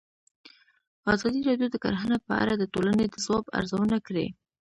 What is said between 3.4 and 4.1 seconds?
ارزونه